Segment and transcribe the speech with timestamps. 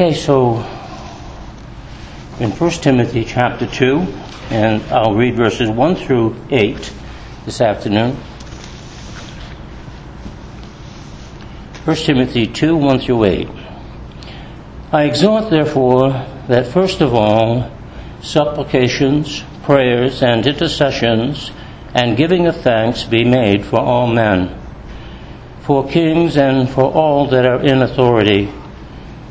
[0.00, 0.58] Okay, so
[2.38, 3.98] in 1 Timothy chapter 2,
[4.48, 6.92] and I'll read verses 1 through 8
[7.44, 8.14] this afternoon.
[11.84, 13.48] 1 Timothy 2, 1 through 8.
[14.92, 16.10] I exhort, therefore,
[16.46, 17.68] that first of all,
[18.22, 21.50] supplications, prayers, and intercessions,
[21.92, 24.56] and giving of thanks be made for all men,
[25.58, 28.52] for kings and for all that are in authority,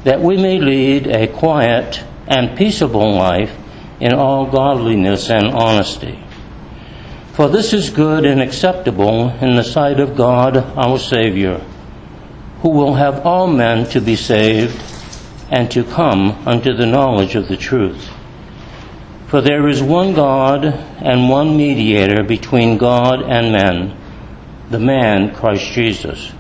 [0.08, 3.54] that we may lead a quiet and peaceable life
[4.00, 6.18] in all godliness and honesty.
[7.34, 11.58] For this is good and acceptable in the sight of God our Savior,
[12.62, 14.82] who will have all men to be saved
[15.52, 18.10] and to come unto the knowledge of the truth.
[19.28, 23.98] For there is one God and one mediator between God and men,
[24.70, 26.32] the man Christ Jesus,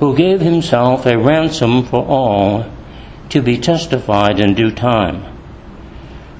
[0.00, 2.64] who gave himself a ransom for all
[3.28, 5.22] to be testified in due time.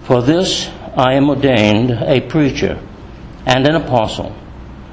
[0.03, 2.81] For this I am ordained a preacher
[3.47, 4.35] and an apostle.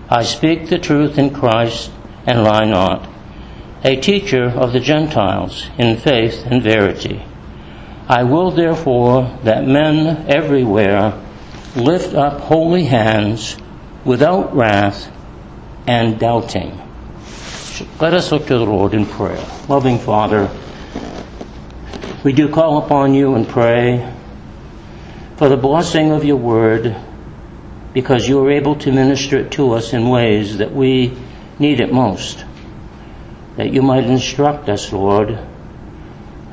[0.09, 1.91] I speak the truth in Christ
[2.25, 3.09] and lie not,
[3.83, 7.23] a teacher of the Gentiles in faith and verity.
[8.09, 11.13] I will therefore that men everywhere
[11.75, 13.57] lift up holy hands
[14.03, 15.11] without wrath
[15.87, 16.81] and doubting.
[17.99, 19.43] Let us look to the Lord in prayer.
[19.67, 20.49] Loving Father,
[22.23, 24.11] we do call upon you and pray
[25.35, 26.95] for the blessing of your word
[27.93, 31.15] because you are able to minister it to us in ways that we
[31.59, 32.45] need it most.
[33.57, 35.37] That you might instruct us, Lord,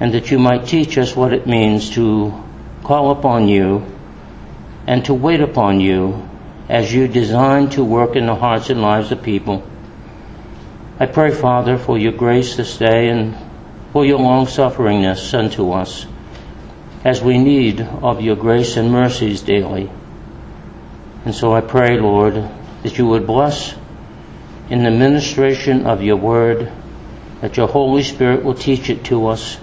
[0.00, 2.34] and that you might teach us what it means to
[2.83, 3.86] call upon you
[4.86, 6.28] and to wait upon you
[6.69, 9.62] as you design to work in the hearts and lives of people.
[10.97, 13.37] I pray, Father, for your grace this day and
[13.92, 16.06] for your long sufferingness unto us
[17.05, 19.91] as we need of your grace and mercies daily.
[21.25, 22.34] And so I pray, Lord,
[22.84, 23.75] that you would bless
[24.71, 26.71] in the ministration of your word,
[27.41, 29.59] that your Holy Spirit will teach it to us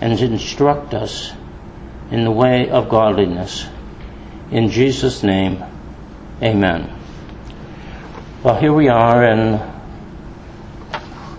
[0.00, 1.32] and instruct us
[2.10, 3.66] in the way of godliness.
[4.50, 5.62] In Jesus' name,
[6.42, 6.90] amen.
[8.42, 9.71] Well, here we are in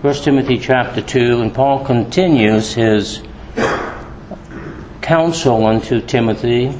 [0.04, 3.22] 1 Timothy chapter 2, and Paul continues his
[5.00, 6.78] counsel unto Timothy.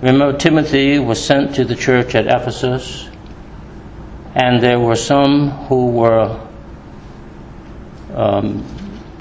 [0.00, 3.10] Remember, Timothy was sent to the church at Ephesus,
[4.34, 6.40] and there were some who were
[8.14, 8.64] um,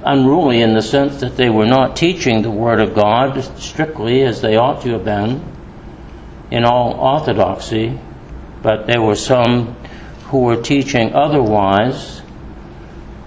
[0.05, 4.39] unruly in the sense that they were not teaching the Word of God strictly as
[4.39, 5.43] they ought to have been
[6.51, 7.99] in all orthodoxy,
[8.63, 9.75] but there were some
[10.27, 12.20] who were teaching otherwise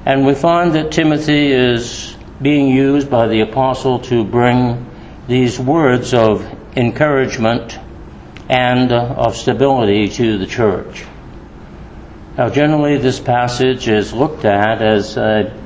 [0.07, 4.85] and we find that Timothy is being used by the apostle to bring
[5.29, 7.79] these words of encouragement
[8.51, 11.05] and uh, of stability to the church.
[12.37, 15.59] Now, generally, this passage is looked at as a,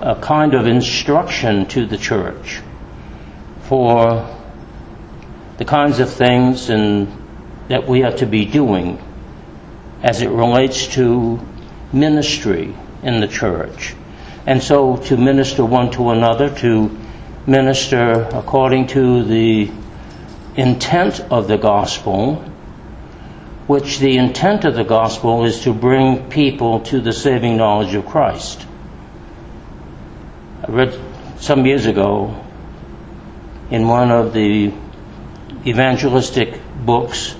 [0.00, 2.60] a kind of instruction to the church
[3.62, 4.32] for
[5.56, 9.02] the kinds of things that we are to be doing
[10.02, 11.40] as it relates to
[11.92, 12.72] ministry
[13.06, 13.94] in the church.
[14.46, 16.90] And so to minister one to another, to
[17.46, 19.70] minister according to the
[20.56, 22.36] intent of the gospel,
[23.68, 28.06] which the intent of the gospel is to bring people to the saving knowledge of
[28.06, 28.66] Christ.
[30.66, 31.00] I read
[31.38, 32.44] some years ago
[33.70, 34.72] in one of the
[35.64, 37.36] evangelistic books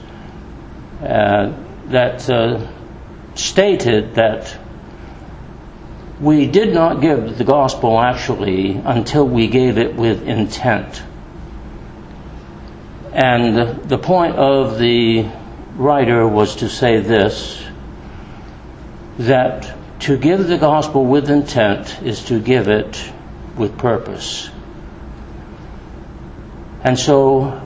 [1.00, 1.52] uh,
[1.86, 2.66] that uh,
[3.34, 4.55] stated that
[6.20, 11.02] we did not give the gospel actually until we gave it with intent.
[13.12, 15.26] And the point of the
[15.76, 17.62] writer was to say this
[19.18, 23.10] that to give the gospel with intent is to give it
[23.56, 24.50] with purpose.
[26.82, 27.62] And so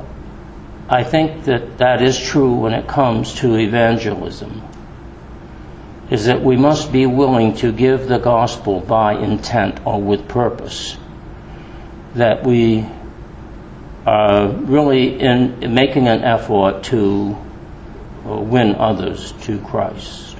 [0.88, 4.62] I think that that is true when it comes to evangelism
[6.10, 10.96] is that we must be willing to give the gospel by intent or with purpose.
[12.14, 12.84] That we
[14.04, 17.36] are really in making an effort to
[18.26, 20.36] uh, win others to Christ.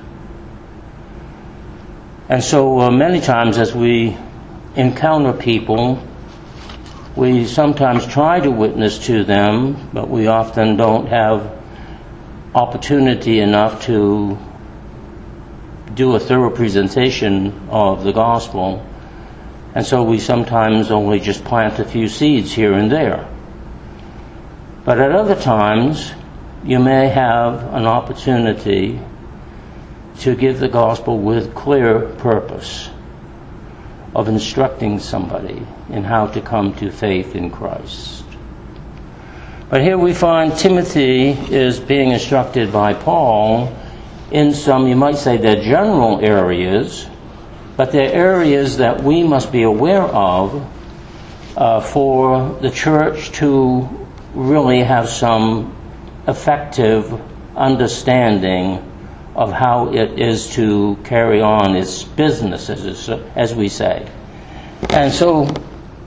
[2.29, 4.17] And so uh, many times as we
[4.75, 6.03] encounter people,
[7.15, 11.59] we sometimes try to witness to them, but we often don't have
[12.55, 14.37] opportunity enough to
[15.95, 18.87] do a thorough presentation of the gospel.
[19.75, 23.29] And so we sometimes only just plant a few seeds here and there.
[24.85, 26.13] But at other times,
[26.65, 29.01] you may have an opportunity
[30.21, 32.91] to give the gospel with clear purpose
[34.15, 38.25] of instructing somebody in how to come to faith in Christ.
[39.69, 43.75] But here we find Timothy is being instructed by Paul
[44.31, 47.07] in some, you might say, they're general areas,
[47.77, 50.67] but they're areas that we must be aware of
[51.57, 53.89] uh, for the church to
[54.35, 55.77] really have some
[56.29, 57.21] effective
[57.57, 58.87] understanding
[59.35, 64.09] of how it is to carry on its business, as, as we say.
[64.91, 65.47] And so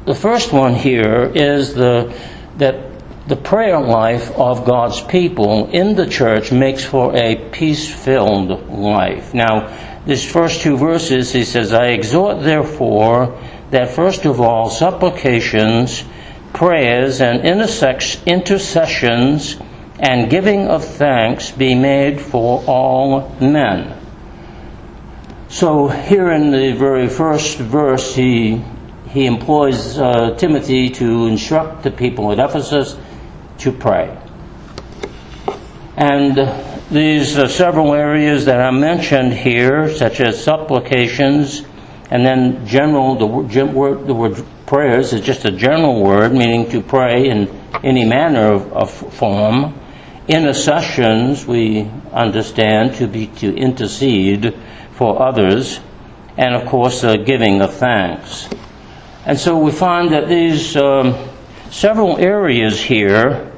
[0.06, 2.14] the first one here is the,
[2.58, 2.93] that
[3.25, 9.34] the prayer life of God's people in the church makes for a peace filled life.
[9.34, 9.74] Now,
[10.06, 13.40] these first two verses, he says, I exhort therefore
[13.72, 16.04] that first of all supplications,
[16.52, 19.56] prayers, and intercessions
[20.00, 23.98] and giving of thanks be made for all men.
[25.48, 28.62] So here in the very first verse, he,
[29.12, 32.98] he employs uh, Timothy to instruct the people at Ephesus
[33.63, 34.18] to pray.
[35.95, 36.38] And
[36.89, 41.63] these several areas that I mentioned here, such as supplications,
[42.10, 46.81] and then general, the word, the word prayers is just a general word, meaning to
[46.81, 47.48] pray in
[47.83, 49.80] any manner of, of form.
[50.27, 54.56] Intercessions, we understand to be to intercede
[54.92, 55.80] for others,
[56.38, 58.48] and of course, the giving of thanks.
[59.25, 61.15] And so we find that these um,
[61.71, 63.52] several areas here,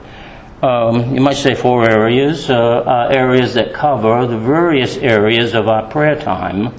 [0.61, 5.67] um, you might say four areas, uh, are areas that cover the various areas of
[5.67, 6.73] our prayer time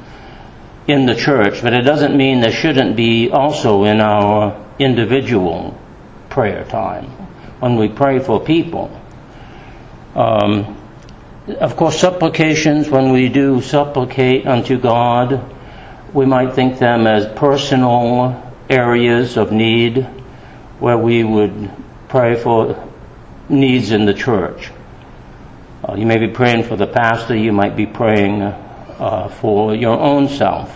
[0.87, 5.78] in the church, but it doesn't mean there shouldn't be also in our individual
[6.31, 7.06] prayer time
[7.61, 8.90] when we pray for people.
[10.14, 10.76] Um,
[11.61, 15.55] of course, supplications, when we do supplicate unto God,
[16.12, 20.02] we might think them as personal areas of need
[20.78, 21.70] where we would
[22.08, 22.86] pray for
[23.48, 24.70] needs in the church.
[25.84, 29.98] Uh, you may be praying for the pastor, you might be praying uh, for your
[29.98, 30.75] own self,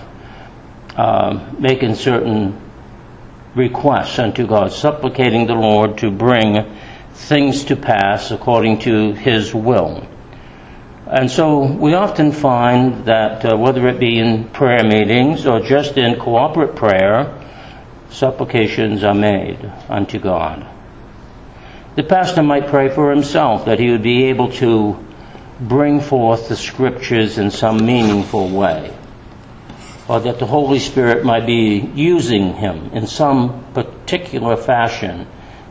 [0.96, 2.60] uh, making certain
[3.54, 6.64] requests unto God, supplicating the Lord to bring
[7.12, 10.06] things to pass according to His will.
[11.06, 15.96] And so we often find that uh, whether it be in prayer meetings or just
[15.98, 17.36] in corporate prayer,
[18.10, 19.58] supplications are made
[19.88, 20.64] unto God.
[22.00, 24.96] The pastor might pray for himself that he would be able to
[25.60, 28.90] bring forth the scriptures in some meaningful way,
[30.08, 35.26] or that the Holy Spirit might be using him in some particular fashion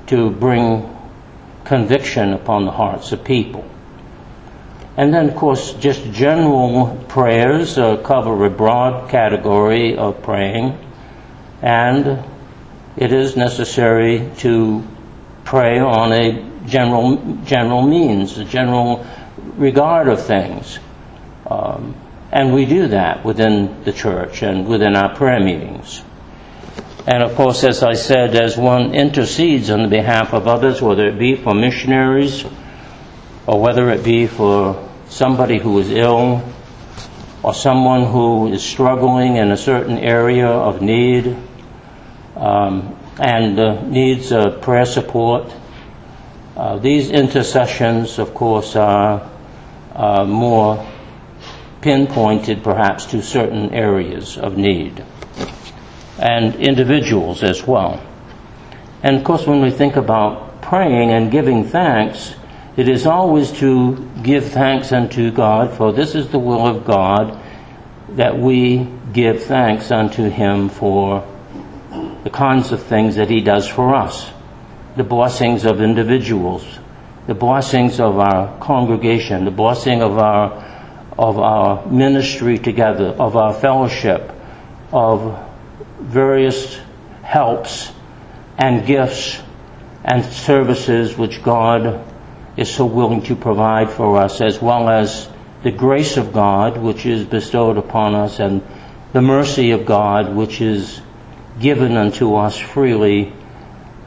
[0.06, 0.96] to bring
[1.64, 3.68] conviction upon the hearts of people.
[4.98, 10.78] And then, of course, just general prayers uh, cover a broad category of praying,
[11.64, 12.24] and
[12.98, 14.84] it is necessary to
[15.50, 19.04] pray on a general general means, a general
[19.58, 20.78] regard of things.
[21.48, 21.96] Um,
[22.32, 26.04] and we do that within the church and within our prayer meetings.
[27.08, 31.08] And of course, as I said, as one intercedes on the behalf of others, whether
[31.08, 32.46] it be for missionaries
[33.48, 36.44] or whether it be for somebody who is ill
[37.42, 41.36] or someone who is struggling in a certain area of need
[42.36, 45.54] um, and uh, needs uh, prayer support,
[46.56, 49.30] uh, these intercessions, of course, are
[50.26, 50.86] more
[51.82, 55.04] pinpointed perhaps to certain areas of need
[56.20, 58.02] and individuals as well.
[59.04, 62.36] And of course, when we think about praying and giving thanks,
[62.76, 67.40] it is always to give thanks unto God, for this is the will of God
[68.10, 71.26] that we give thanks unto Him for
[72.24, 74.30] the kinds of things that He does for us,
[74.96, 76.66] the blessings of individuals,
[77.28, 80.66] the blessings of our congregation, the blessing of our
[81.18, 84.32] of our ministry together, of our fellowship,
[84.94, 85.38] of
[86.00, 86.80] various
[87.24, 87.92] helps
[88.58, 89.38] and gifts
[90.06, 92.06] and services which God
[92.56, 95.30] is so willing to provide for us, as well as
[95.64, 98.62] the grace of God which is bestowed upon us and
[99.12, 101.02] the mercy of God which is
[101.60, 103.34] given unto us freely.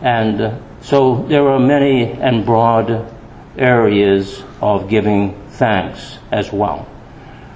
[0.01, 3.15] And so there are many and broad
[3.57, 6.89] areas of giving thanks as well.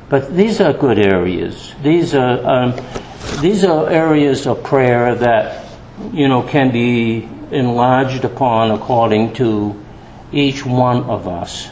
[0.08, 1.74] But these are good areas.
[1.82, 2.80] These are, um,
[3.40, 5.66] these are areas of prayer that,
[6.12, 9.74] you know, can be enlarged upon according to
[10.32, 11.68] each one of us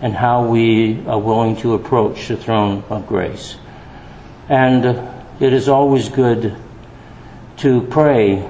[0.00, 3.56] and how we are willing to approach the throne of grace.
[4.48, 4.84] And
[5.40, 6.56] it is always good
[7.58, 8.48] to pray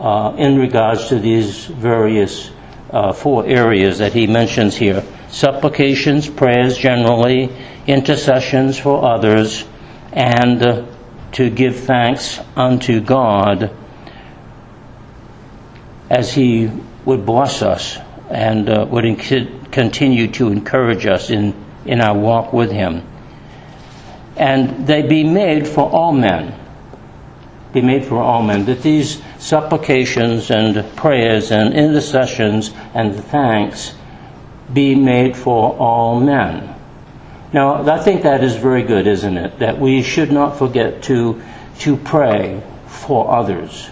[0.00, 2.50] uh, in regards to these various
[2.90, 5.02] uh, four areas that he mentions here
[5.34, 7.50] supplications, prayers generally,
[7.86, 9.64] intercessions for others,
[10.12, 10.86] and uh,
[11.32, 13.74] to give thanks unto God
[16.08, 16.70] as he
[17.04, 17.98] would bless us
[18.30, 21.52] and uh, would inc- continue to encourage us in,
[21.84, 23.02] in our walk with him.
[24.36, 26.63] And they be made for all men.
[27.74, 28.64] Be made for all men.
[28.66, 33.94] That these supplications and prayers and intercessions and thanks
[34.72, 36.72] be made for all men.
[37.52, 39.58] Now, I think that is very good, isn't it?
[39.58, 41.42] That we should not forget to,
[41.80, 43.90] to pray for others.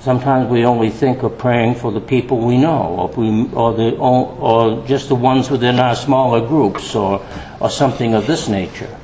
[0.00, 3.96] Sometimes we only think of praying for the people we know, or, we, or, the,
[3.96, 7.24] or just the ones within our smaller groups, or,
[7.60, 8.96] or something of this nature.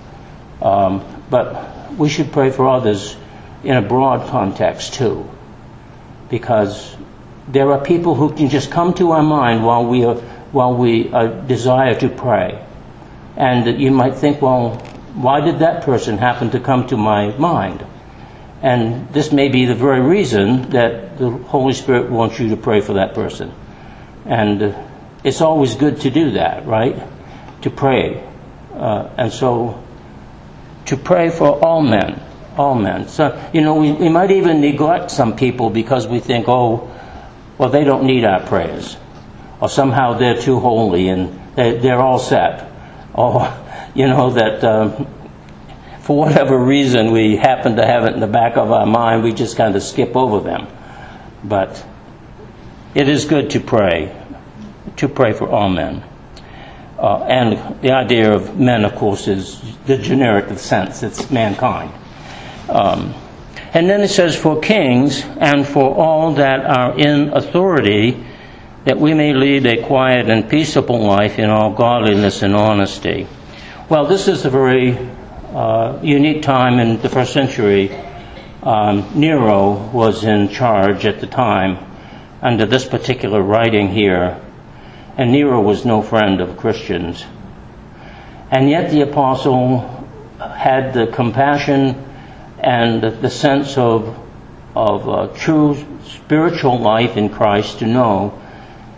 [0.63, 3.17] Um, but we should pray for others
[3.63, 5.29] in a broad context too,
[6.31, 6.97] because
[7.49, 10.17] there are people who can just come to our mind while we are,
[10.53, 12.65] while we uh, desire to pray,
[13.37, 14.77] and you might think, well,
[15.15, 17.85] why did that person happen to come to my mind?
[18.63, 22.81] And this may be the very reason that the Holy Spirit wants you to pray
[22.81, 23.53] for that person.
[24.25, 24.83] And uh,
[25.23, 26.97] it's always good to do that, right?
[27.63, 28.27] To pray.
[28.73, 29.84] Uh, and so,
[30.87, 32.21] to pray for all men.
[32.57, 33.09] All men.
[33.09, 36.91] So, you know, we, we might even neglect some people because we think, oh,
[37.59, 38.97] well, they don't need our prayers.
[39.61, 42.71] Or somehow they're too holy and they, they're all set.
[43.13, 43.53] Or,
[43.95, 45.07] you know, that um,
[46.01, 49.33] for whatever reason we happen to have it in the back of our mind, we
[49.33, 50.67] just kind of skip over them.
[51.43, 51.85] But
[52.95, 54.15] it is good to pray,
[54.97, 56.05] to pray for all men.
[57.05, 61.93] Uh, and the idea of men, of course, is the generic sense, it's mankind.
[62.71, 63.13] Um,
[63.75, 68.25] and then it says, for kings and for all that are in authority,
[68.87, 73.29] that we may lead a quiet and peaceable life in all godliness and honesty.
[73.91, 74.97] Well, this is a very
[75.53, 77.95] uh, unique time in the first century.
[78.63, 81.85] Um, Nero was in charge at the time
[82.41, 84.41] under this particular writing here,
[85.17, 87.25] and Nero was no friend of Christians.
[88.51, 89.81] And yet the apostle
[90.39, 92.05] had the compassion
[92.59, 94.19] and the sense of,
[94.75, 98.41] of uh, true spiritual life in Christ to know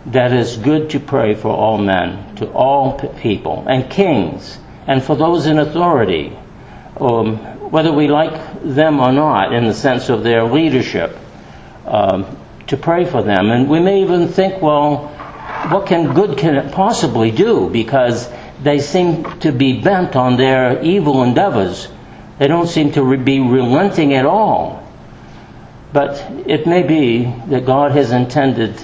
[0.07, 4.57] that it's good to pray for all men, to all people, and kings,
[4.87, 6.37] and for those in authority
[6.99, 7.37] um,
[7.71, 11.17] whether we like them or not, in the sense of their leadership,
[11.85, 12.25] um,
[12.67, 13.51] to pray for them.
[13.51, 15.13] And we may even think, well,
[15.69, 17.69] what can good can it possibly do?
[17.69, 18.29] Because
[18.61, 21.87] they seem to be bent on their evil endeavors.
[22.39, 24.83] They don't seem to be relenting at all.
[25.93, 28.81] But it may be that God has intended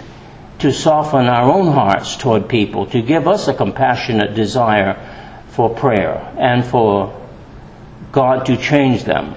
[0.59, 4.97] to soften our own hearts toward people, to give us a compassionate desire
[5.49, 7.19] for prayer and for
[8.11, 9.35] God to change them.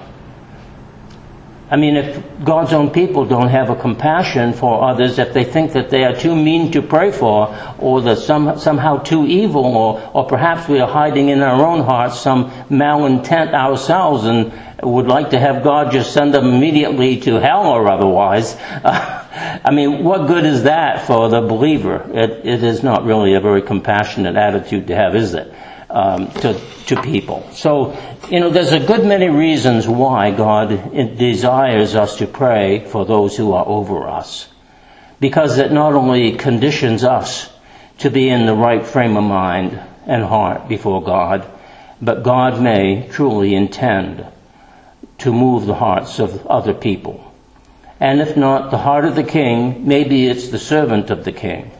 [1.69, 5.73] I mean, if God's own people don't have a compassion for others, if they think
[5.73, 10.11] that they are too mean to pray for, or that some, somehow too evil, or,
[10.13, 15.31] or perhaps we are hiding in our own hearts some malintent ourselves and would like
[15.31, 20.45] to have God just send them immediately to hell or otherwise, I mean, what good
[20.45, 22.09] is that for the believer?
[22.13, 25.53] It, it is not really a very compassionate attitude to have, is it?
[25.89, 27.49] Um, to, to people.
[27.53, 27.97] So
[28.29, 33.37] you know, there's a good many reasons why God desires us to pray for those
[33.37, 34.49] who are over us.
[35.21, 37.49] Because it not only conditions us
[37.99, 41.49] to be in the right frame of mind and heart before God,
[42.01, 44.25] but God may truly intend
[45.19, 47.33] to move the hearts of other people.
[48.01, 51.71] And if not the heart of the king, maybe it's the servant of the king.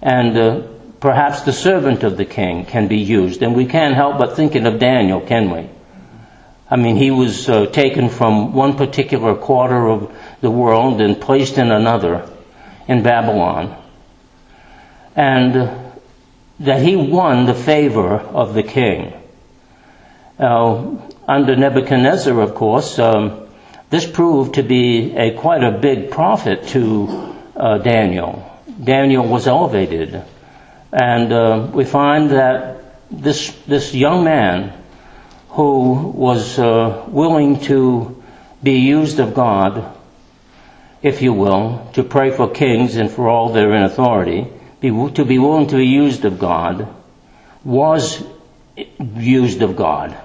[0.00, 0.62] And uh,
[1.02, 3.42] perhaps the servant of the king can be used.
[3.42, 5.68] And we can't help but thinking of Daniel, can we?
[6.70, 11.58] I mean, he was uh, taken from one particular quarter of the world and placed
[11.58, 12.30] in another
[12.86, 13.76] in Babylon.
[15.16, 15.70] And
[16.60, 19.12] that he won the favor of the king.
[20.38, 23.48] Now, under Nebuchadnezzar, of course, um,
[23.90, 28.48] this proved to be a quite a big profit to uh, Daniel.
[28.82, 30.22] Daniel was elevated
[30.92, 34.72] and uh, we find that this, this young man
[35.50, 38.22] who was uh, willing to
[38.62, 39.96] be used of God,
[41.02, 44.46] if you will, to pray for kings and for all that are in authority,
[44.80, 46.88] be, to be willing to be used of God,
[47.64, 48.22] was
[49.16, 50.16] used of God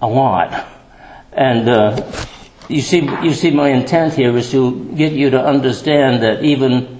[0.00, 0.66] a lot.
[1.32, 2.12] And uh,
[2.68, 6.97] you see, you see, my intent here is to get you to understand that even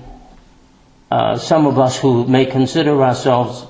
[1.10, 3.66] uh, some of us who may consider ourselves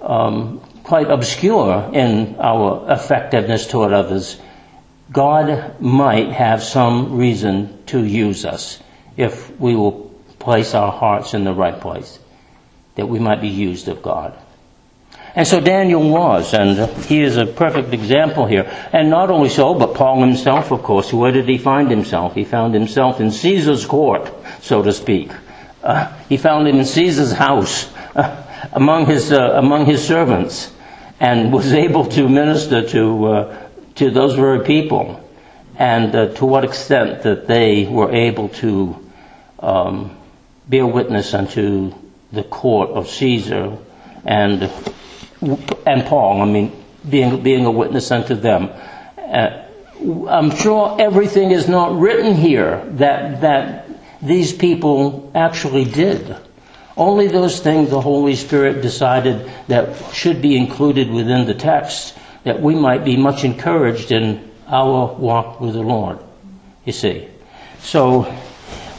[0.00, 4.38] um, quite obscure in our effectiveness toward others,
[5.10, 8.82] God might have some reason to use us
[9.16, 12.18] if we will place our hearts in the right place,
[12.96, 14.36] that we might be used of God.
[15.34, 18.70] And so Daniel was, and he is a perfect example here.
[18.92, 22.34] And not only so, but Paul himself, of course, where did he find himself?
[22.34, 24.30] He found himself in Caesar's court,
[24.60, 25.30] so to speak.
[25.82, 30.72] Uh, he found him in Caesar's house, uh, among his uh, among his servants,
[31.20, 35.28] and was able to minister to uh, to those very people,
[35.76, 39.10] and uh, to what extent that they were able to
[39.60, 40.16] um,
[40.68, 41.92] bear witness unto
[42.30, 43.76] the court of Caesar
[44.24, 44.70] and
[45.86, 46.72] and Paul, I mean,
[47.08, 48.70] being, being a witness unto them.
[50.28, 53.81] I'm sure everything is not written here that, that
[54.22, 56.36] these people actually did.
[56.96, 62.60] Only those things the Holy Spirit decided that should be included within the text that
[62.60, 66.18] we might be much encouraged in our walk with the Lord.
[66.84, 67.28] You see.
[67.80, 68.24] So,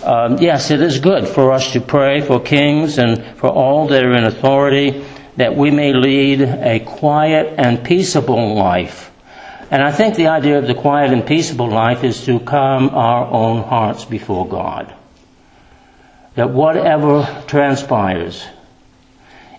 [0.03, 4.03] um, yes, it is good for us to pray for kings and for all that
[4.03, 5.05] are in authority
[5.37, 9.11] that we may lead a quiet and peaceable life.
[9.71, 13.25] And I think the idea of the quiet and peaceable life is to calm our
[13.25, 14.93] own hearts before God.
[16.35, 18.45] That whatever transpires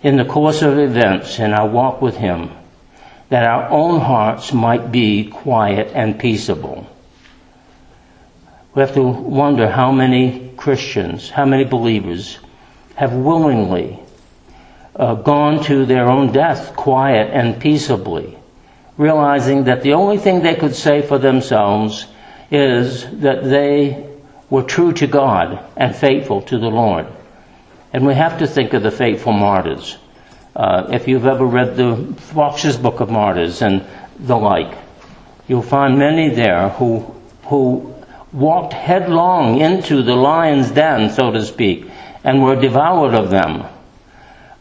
[0.02, 2.50] in the course of events in our walk with Him,
[3.28, 6.86] that our own hearts might be quiet and peaceable.
[8.74, 12.38] We have to wonder how many Christians, how many believers
[12.96, 14.00] have willingly
[14.96, 18.36] uh, gone to their own death quiet and peaceably,
[18.96, 22.06] realizing that the only thing they could say for themselves
[22.50, 24.13] is that they
[24.50, 27.06] were true to God and faithful to the Lord.
[27.92, 29.96] And we have to think of the faithful martyrs.
[30.54, 33.84] Uh, if you've ever read the Foxe's Book of Martyrs and
[34.18, 34.76] the like,
[35.48, 37.94] you'll find many there who who
[38.32, 41.90] walked headlong into the lion's den, so to speak,
[42.24, 43.64] and were devoured of them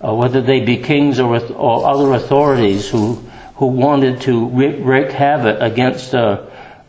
[0.03, 3.15] uh, whether they be kings or, or, other authorities who,
[3.55, 6.45] who wanted to wreak havoc against uh,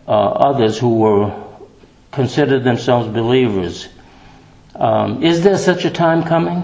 [0.09, 1.44] uh, others who were
[2.15, 3.89] considered themselves believers.
[4.75, 6.63] Um, is there such a time coming?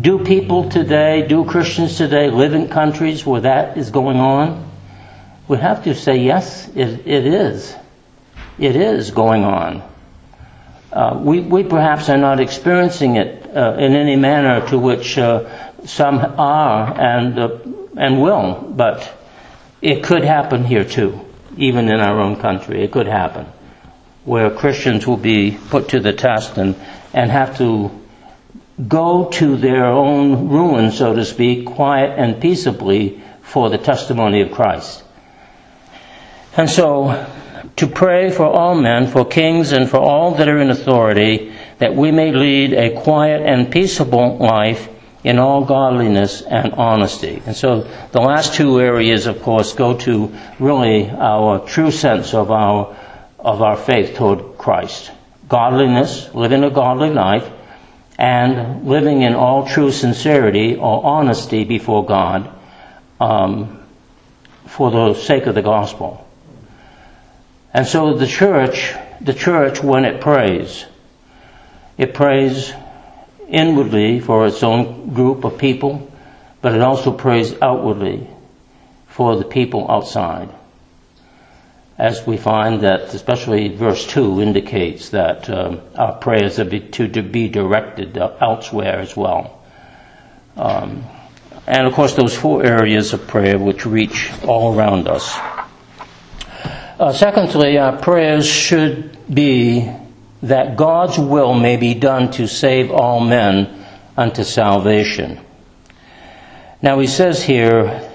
[0.00, 4.70] Do people today, do Christians today live in countries where that is going on?
[5.46, 7.74] We have to say yes, it, it is.
[8.58, 9.82] It is going on.
[10.92, 15.48] Uh, we, we perhaps are not experiencing it uh, in any manner to which uh,
[15.84, 17.58] some are and, uh,
[17.96, 19.12] and will, but
[19.82, 21.20] it could happen here too,
[21.56, 22.82] even in our own country.
[22.82, 23.46] It could happen
[24.24, 26.74] where Christians will be put to the test and,
[27.12, 27.90] and have to
[28.88, 34.50] go to their own ruin, so to speak, quiet and peaceably for the testimony of
[34.50, 35.04] Christ.
[36.56, 37.26] And so,
[37.76, 41.94] to pray for all men, for kings, and for all that are in authority, that
[41.94, 44.88] we may lead a quiet and peaceable life
[45.24, 47.42] in all godliness and honesty.
[47.46, 52.50] And so the last two areas, of course, go to really our true sense of
[52.50, 52.94] our,
[53.44, 55.10] of our faith toward Christ.
[55.48, 57.48] Godliness, living a godly life,
[58.18, 62.50] and living in all true sincerity or honesty before God
[63.20, 63.84] um,
[64.66, 66.26] for the sake of the gospel.
[67.72, 70.86] And so the church, the church, when it prays,
[71.98, 72.72] it prays
[73.48, 76.10] inwardly for its own group of people,
[76.62, 78.28] but it also prays outwardly
[79.08, 80.48] for the people outside.
[81.96, 87.22] As we find that, especially verse 2 indicates that um, our prayers are to, to,
[87.22, 89.62] be directed elsewhere as well.
[90.56, 91.04] Um,
[91.66, 95.38] and of course, those four areas of prayer which reach all around us.
[96.98, 99.90] Uh, secondly, our prayers should be
[100.42, 105.40] that God's will may be done to save all men unto salvation.
[106.82, 108.10] Now he says here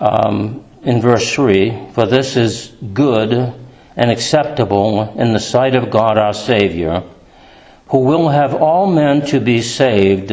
[0.00, 3.54] um, in verse 3 For this is good
[3.96, 7.02] and acceptable in the sight of God our Savior,
[7.88, 10.32] who will have all men to be saved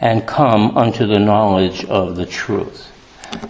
[0.00, 2.92] and come unto the knowledge of the truth.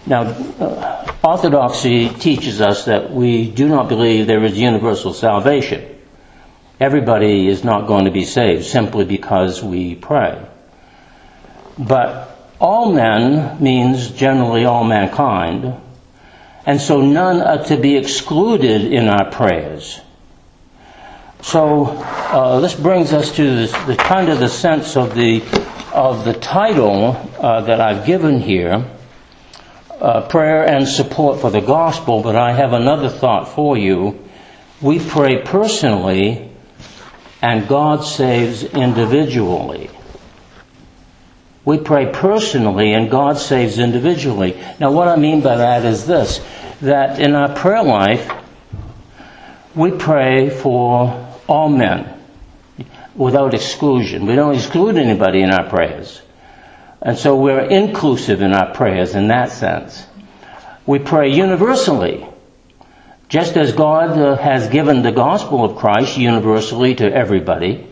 [0.07, 5.97] Now, uh, Orthodoxy teaches us that we do not believe there is universal salvation.
[6.81, 10.41] Everybody is not going to be saved simply because we pray.
[11.77, 15.75] But all men means generally all mankind,
[16.69, 19.99] and so none are to be excluded in our prayers.
[21.41, 25.41] So uh, this brings us to this, the kind of the sense of the
[25.95, 28.85] of the title uh, that I've given here,
[29.99, 32.23] uh, prayer and support for the gospel.
[32.23, 34.29] But I have another thought for you.
[34.83, 36.51] We pray personally,
[37.41, 39.89] and God saves individually.
[41.69, 44.59] We pray personally and God saves individually.
[44.81, 46.41] Now, what I mean by that is this
[46.81, 48.33] that in our prayer life,
[49.75, 52.09] we pray for all men
[53.15, 54.25] without exclusion.
[54.25, 56.23] We don't exclude anybody in our prayers.
[57.03, 60.07] And so we're inclusive in our prayers in that sense.
[60.87, 62.27] We pray universally.
[63.29, 67.88] Just as God uh, has given the gospel of Christ universally to everybody,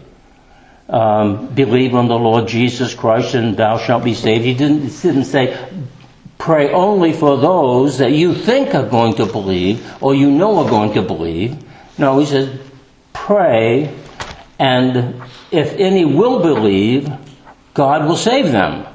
[0.88, 4.44] um, believe on the Lord Jesus Christ and thou shalt be saved.
[4.44, 5.56] He didn't, didn't say,
[6.38, 10.70] pray only for those that you think are going to believe or you know are
[10.70, 11.56] going to believe.
[11.98, 12.58] No, he says,
[13.12, 13.94] pray
[14.58, 17.10] and if any will believe,
[17.74, 18.86] God will save them.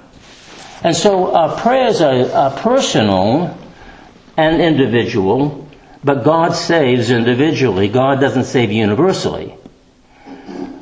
[0.84, 3.58] And so our prayers are, are personal
[4.38, 5.70] and individual,
[6.04, 7.88] but God saves individually.
[7.90, 9.56] God doesn't save universally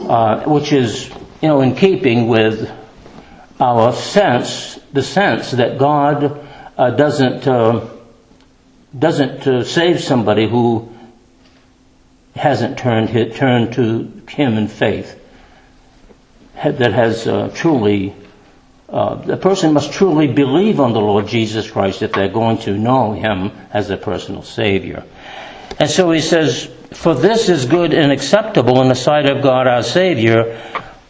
[0.09, 1.07] uh, which is,
[1.41, 2.69] you know, in keeping with
[3.59, 7.87] our sense, the sense that God uh, doesn't uh,
[8.97, 10.91] doesn't uh, save somebody who
[12.35, 15.15] hasn't turned turned to Him in faith.
[16.63, 18.13] That has uh, truly,
[18.87, 23.13] the person must truly believe on the Lord Jesus Christ if they're going to know
[23.13, 25.05] Him as a personal Savior.
[25.79, 29.67] And so he says, for this is good and acceptable in the sight of God
[29.67, 30.59] our Savior,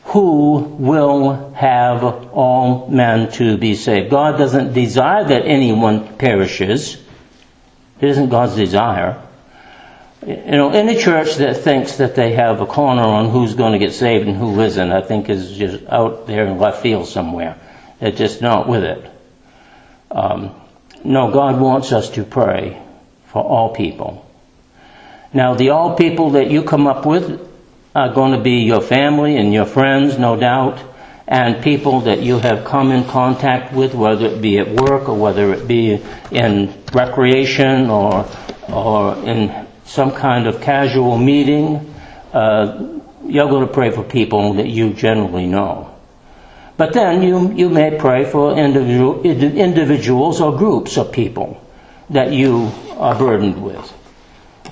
[0.05, 4.09] who will have all men to be saved.
[4.09, 6.95] God doesn't desire that anyone perishes.
[8.01, 9.21] It isn't God's desire.
[10.25, 13.79] You know, any church that thinks that they have a corner on who's going to
[13.79, 17.57] get saved and who isn't, I think is just out there in left field somewhere.
[17.99, 19.11] They're just not with it.
[20.11, 20.55] Um,
[21.03, 22.81] no, God wants us to pray
[23.27, 24.28] for all people.
[25.33, 27.47] Now, the all people that you come up with
[27.95, 30.79] are going to be your family and your friends, no doubt,
[31.27, 35.15] and people that you have come in contact with, whether it be at work or
[35.15, 38.27] whether it be in recreation or,
[38.67, 41.93] or in some kind of casual meeting.
[42.33, 45.95] Uh, you're going to pray for people that you generally know.
[46.77, 51.61] But then you, you may pray for individual, individuals or groups of people
[52.09, 53.93] that you are burdened with.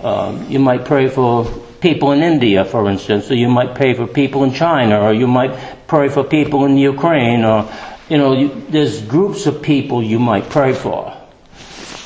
[0.03, 1.45] Um, you might pray for
[1.79, 5.27] people in India, for instance, or you might pray for people in China, or you
[5.27, 7.71] might pray for people in Ukraine, or,
[8.10, 11.15] you know, you, there's groups of people you might pray for.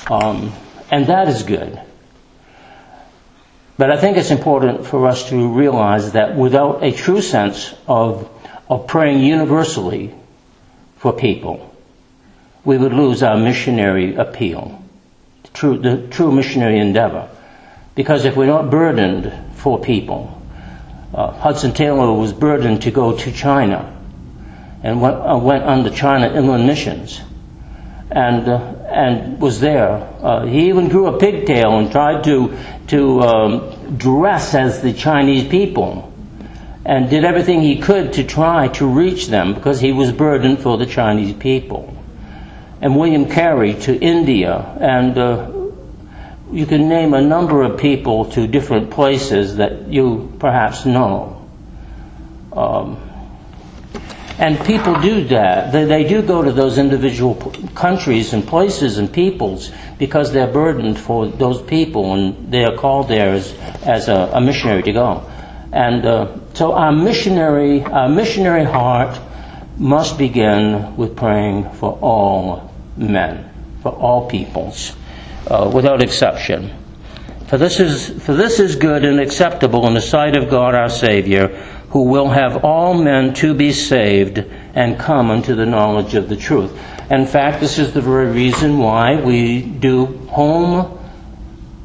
[0.10, 0.54] Um,
[0.90, 1.80] and that is good.
[3.78, 8.30] But I think it's important for us to realize that without a true sense of,
[8.70, 10.14] of praying universally
[10.98, 11.74] for people,
[12.64, 14.84] we would lose our missionary appeal,
[15.44, 17.30] the true, the true missionary endeavor.
[17.96, 20.42] Because if we're not burdened for people,
[21.14, 23.98] uh, Hudson Taylor was burdened to go to China
[24.84, 27.20] and went, uh, went on the China Inland Missions
[28.10, 28.58] and, uh,
[28.90, 29.90] and was there.
[30.22, 35.48] Uh, he even grew a pigtail and tried to, to um, dress as the Chinese
[35.48, 36.12] people
[36.84, 40.78] and did everything he could to try to reach them because he was burdened for
[40.78, 41.96] the Chinese people.
[42.82, 45.51] And William Carey to India and uh,
[46.52, 51.48] you can name a number of people to different places that you perhaps know.
[52.52, 53.00] Um,
[54.38, 55.72] and people do that.
[55.72, 57.36] They, they, do go to those individual
[57.76, 63.08] countries and places and peoples because they're burdened for those people and they are called
[63.08, 65.30] there as, as a, a missionary to go.
[65.72, 69.18] And uh, so our missionary, our missionary heart
[69.78, 73.50] must begin with praying for all men,
[73.84, 74.94] for all peoples
[75.48, 76.78] uh, without exception.
[77.48, 80.90] For this, is, for this is good and acceptable in the sight of God our
[80.90, 81.48] Savior,
[81.90, 84.38] who will have all men to be saved
[84.74, 86.72] and come unto the knowledge of the truth.
[87.10, 90.98] In fact, this is the very reason why we do home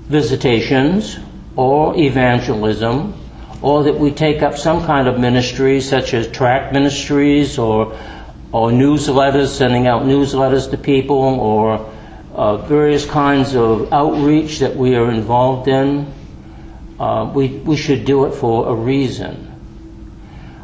[0.06, 1.18] visitations
[1.56, 3.20] or evangelism,
[3.60, 7.98] or that we take up some kind of ministry, such as tract ministries or,
[8.52, 11.90] or newsletters, sending out newsletters to people, or
[12.36, 16.12] uh, various kinds of outreach that we are involved in,
[17.00, 19.42] uh, we, we should do it for a reason.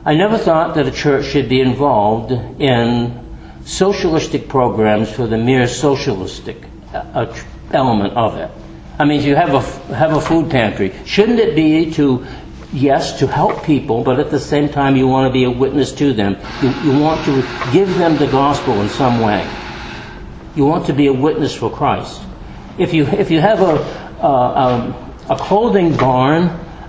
[0.05, 2.31] I never thought that a church should be involved
[2.61, 3.19] in
[3.65, 6.59] socialistic programs for the mere socialistic
[6.93, 7.33] uh,
[7.73, 8.51] element of it.
[8.99, 9.61] I mean, you have a
[9.95, 10.93] have a food pantry.
[11.07, 12.27] Shouldn't it be to
[12.73, 15.93] yes to help people, but at the same time you want to be a witness
[15.93, 16.37] to them.
[16.63, 19.49] You, you want to give them the gospel in some way.
[20.55, 22.21] You want to be a witness for Christ.
[22.79, 23.75] If you if you have a
[24.25, 26.45] a, a clothing barn,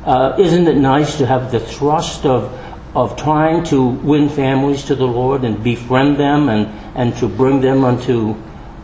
[0.05, 2.51] uh, isn't it nice to have the thrust of
[2.95, 7.59] of trying to win families to the Lord and befriend them and, and to bring
[7.59, 8.35] them unto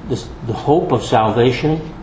[0.07, 1.93] this, the hope of salvation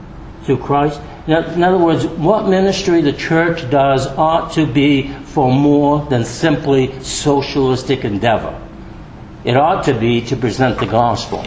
[0.45, 1.01] through Christ.
[1.27, 7.03] In other words, what ministry the church does ought to be for more than simply
[7.03, 8.57] socialistic endeavor.
[9.43, 11.45] It ought to be to present the gospel.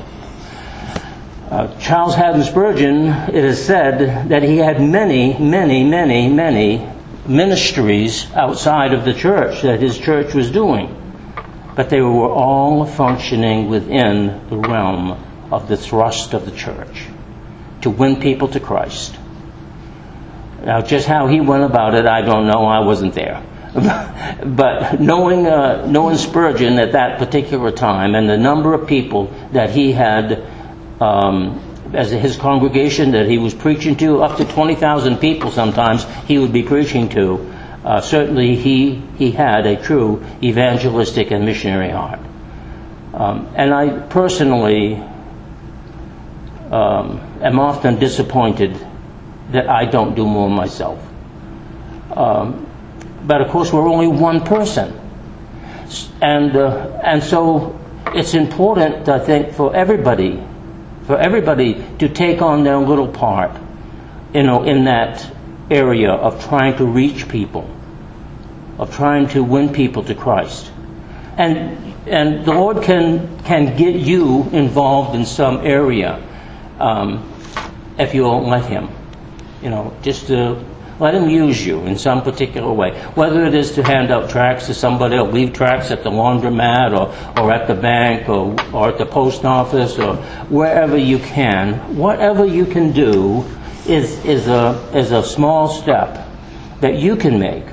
[1.49, 6.88] Uh, Charles Haddon Spurgeon, it is said that he had many, many, many, many
[7.25, 10.95] ministries outside of the church that his church was doing.
[11.75, 17.07] But they were all functioning within the realm of the thrust of the church
[17.81, 19.17] to win people to Christ.
[20.63, 22.65] Now, just how he went about it, I don't know.
[22.65, 23.43] I wasn't there.
[24.45, 29.71] but knowing, uh, knowing Spurgeon at that particular time and the number of people that
[29.71, 30.59] he had
[30.99, 31.59] um,
[31.93, 36.53] as his congregation that he was preaching to, up to 20,000 people sometimes he would
[36.53, 37.53] be preaching to.
[37.83, 42.19] Uh, certainly he, he had a true evangelistic and missionary heart.
[43.13, 44.95] Um, and I personally
[46.71, 48.75] um, am often disappointed
[49.51, 50.99] that I don't do more myself.
[52.15, 52.67] Um,
[53.25, 54.93] but of course, we're only one person.
[56.21, 60.43] And, uh, and so it's important, I think, for everybody
[61.10, 63.60] for everybody to take on their little part,
[64.32, 65.28] you know, in that
[65.72, 67.67] area of trying to reach people,
[68.78, 70.72] of trying to win people to Christ.
[71.36, 76.24] And, and the Lord can, can get you involved in some area
[76.78, 77.34] um,
[77.98, 78.88] if you will let Him.
[79.63, 80.63] You know, just to
[80.99, 82.99] let him use you in some particular way.
[83.15, 86.91] Whether it is to hand out tracts to somebody or leave tracts at the laundromat
[86.91, 91.95] or, or at the bank or, or at the post office or wherever you can,
[91.95, 93.45] whatever you can do
[93.88, 96.27] is, is, a, is a small step
[96.81, 97.65] that you can make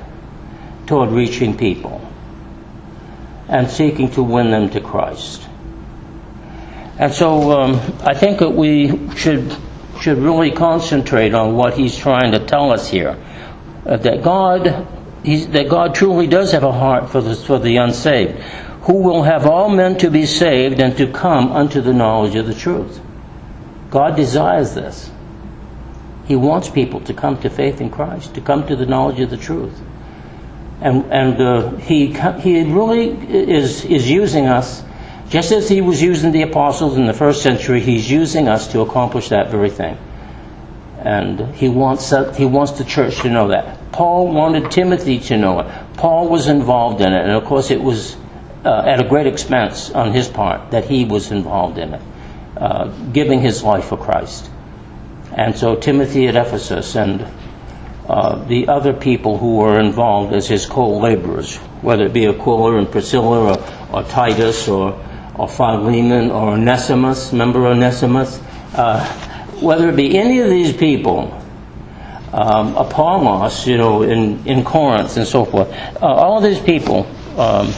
[0.86, 2.00] toward reaching people
[3.48, 5.48] and seeking to win them to Christ.
[6.98, 9.56] And so um, I think that we should
[10.00, 13.16] should really concentrate on what he's trying to tell us here.
[13.85, 14.64] Uh, that God,
[15.24, 18.32] that God truly does have a heart for the, for the unsaved,
[18.82, 22.46] who will have all men to be saved and to come unto the knowledge of
[22.46, 23.00] the truth.
[23.90, 25.11] God desires this.
[26.26, 29.30] He wants people to come to faith in Christ, to come to the knowledge of
[29.30, 29.80] the truth.
[30.80, 34.82] And, and uh, he, he really is, is using us
[35.28, 38.80] just as he was using the apostles in the first century, he's using us to
[38.80, 39.98] accomplish that very thing.
[40.98, 43.92] And he wants, he wants the church to know that.
[43.92, 45.66] Paul wanted Timothy to know it.
[45.94, 47.22] Paul was involved in it.
[47.22, 48.16] And of course, it was
[48.64, 52.02] uh, at a great expense on his part that he was involved in it,
[52.56, 54.50] uh, giving his life for Christ.
[55.32, 57.26] And so Timothy at Ephesus and
[58.08, 62.90] uh, the other people who were involved as his co-laborers, whether it be Aquila and
[62.90, 64.98] Priscilla or, or Titus or
[65.38, 68.40] or Philemon or Onesimus, remember Onesimus?
[68.75, 69.05] Uh,
[69.61, 71.33] whether it be any of these people,
[72.33, 75.72] um, Apollos, you know, in, in Corinth and so forth,
[76.03, 77.07] uh, all these people
[77.38, 77.72] um,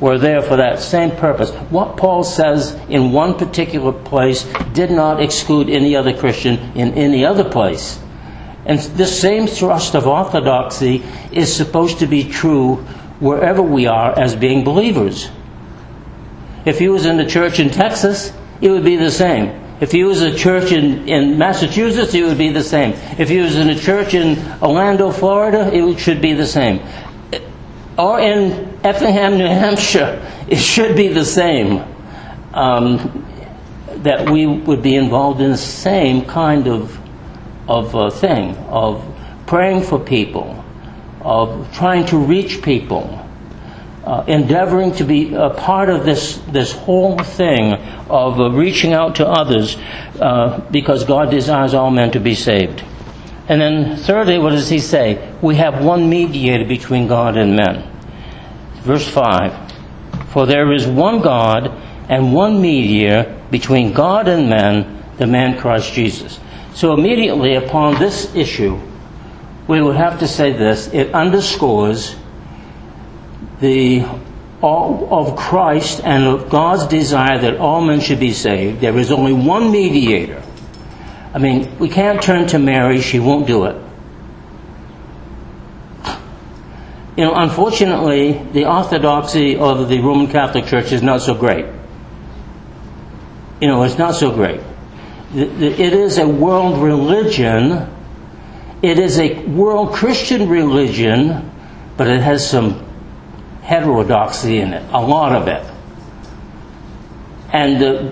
[0.00, 1.50] were there for that same purpose.
[1.70, 7.24] What Paul says in one particular place did not exclude any other Christian in any
[7.24, 8.00] other place.
[8.66, 12.76] And this same thrust of orthodoxy is supposed to be true
[13.20, 15.28] wherever we are as being believers.
[16.64, 19.60] If he was in the church in Texas, it would be the same.
[19.80, 22.92] If he was a church in, in Massachusetts, it would be the same.
[23.18, 26.80] If he was in a church in Orlando, Florida, it should be the same.
[27.98, 31.84] Or in Effingham, New Hampshire, it should be the same.
[32.54, 33.24] Um,
[34.04, 36.98] that we would be involved in the same kind of,
[37.68, 39.02] of uh, thing, of
[39.46, 40.62] praying for people,
[41.22, 43.23] of trying to reach people,
[44.04, 47.72] uh, endeavoring to be a part of this, this whole thing
[48.08, 49.76] of uh, reaching out to others
[50.20, 52.84] uh, because God desires all men to be saved.
[53.48, 55.34] And then, thirdly, what does he say?
[55.42, 57.90] We have one mediator between God and men.
[58.82, 59.72] Verse 5
[60.28, 61.68] For there is one God
[62.08, 66.38] and one mediator between God and men, the man Christ Jesus.
[66.74, 68.80] So immediately upon this issue,
[69.68, 72.16] we would have to say this it underscores
[73.64, 74.04] the
[74.62, 78.80] of Christ and of God's desire that all men should be saved.
[78.80, 80.42] There is only one mediator.
[81.34, 83.76] I mean, we can't turn to Mary, she won't do it.
[87.16, 91.66] You know, unfortunately, the orthodoxy of the Roman Catholic Church is not so great.
[93.60, 94.60] You know, it's not so great.
[95.34, 97.88] It is a world religion.
[98.82, 101.50] It is a world Christian religion,
[101.96, 102.83] but it has some
[103.64, 105.66] heterodoxy in it, a lot of it.
[107.50, 108.10] And uh,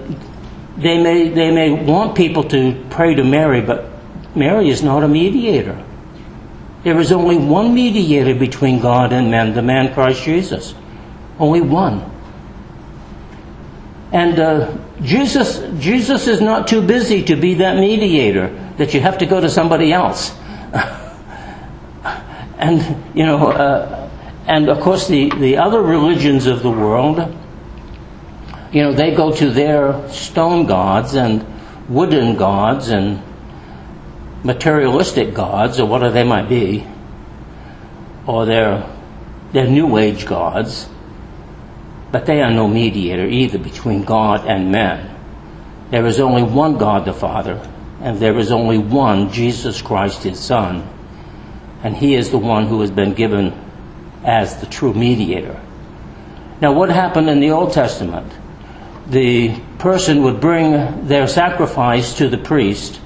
[0.78, 3.86] they, may, they may want people to pray to Mary, but
[4.34, 5.84] Mary is not a mediator.
[6.84, 10.74] There is only one mediator between God and men, the man Christ Jesus.
[11.38, 12.10] Only one.
[14.10, 19.18] And uh, Jesus, Jesus is not too busy to be that mediator that you have
[19.18, 20.30] to go to somebody else.
[22.58, 24.01] and, you know, uh,
[24.46, 27.18] and of course, the, the other religions of the world,
[28.72, 31.46] you know, they go to their stone gods and
[31.88, 33.22] wooden gods and
[34.44, 36.84] materialistic gods, or whatever they might be,
[38.26, 38.88] or their,
[39.52, 40.88] their New Age gods,
[42.10, 45.08] but they are no mediator either between God and man.
[45.90, 47.54] There is only one God the Father,
[48.00, 50.88] and there is only one Jesus Christ, his Son,
[51.84, 53.61] and he is the one who has been given
[54.24, 55.60] as the true mediator.
[56.60, 58.32] Now, what happened in the Old Testament?
[59.08, 63.00] The person would bring their sacrifice to the priest,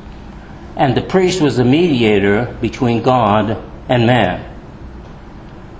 [0.77, 4.45] and the priest was the mediator between God and man.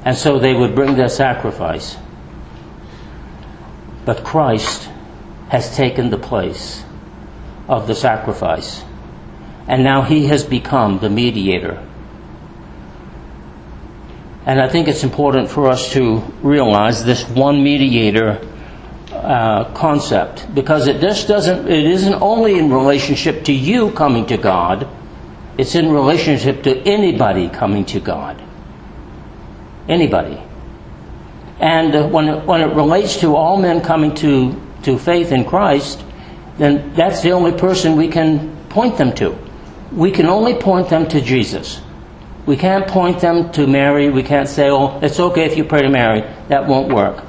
[0.05, 1.97] And so they would bring their sacrifice.
[4.05, 4.89] But Christ
[5.49, 6.83] has taken the place
[7.69, 8.83] of the sacrifice.
[9.69, 11.85] And now he has become the mediator
[14.47, 18.41] and I think it's important for us to realize this one mediator
[19.11, 24.37] uh, concept because it just doesn't, it isn't only in relationship to you coming to
[24.37, 24.89] God,
[25.59, 28.41] it's in relationship to anybody coming to God.
[29.89, 30.41] Anybody.
[31.59, 35.45] And uh, when, it, when it relates to all men coming to, to faith in
[35.45, 36.05] Christ,
[36.59, 39.37] then that's the only person we can point them to.
[39.91, 41.81] We can only point them to Jesus.
[42.47, 44.09] We can't point them to Mary.
[44.09, 46.23] We can't say, oh, it's okay if you pray to Mary.
[46.49, 47.25] That won't work.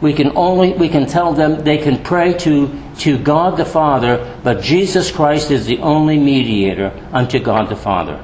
[0.00, 4.38] We can only, we can tell them they can pray to, to God the Father,
[4.42, 8.22] but Jesus Christ is the only mediator unto God the Father.